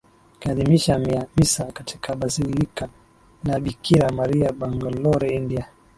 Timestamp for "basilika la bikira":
2.15-4.11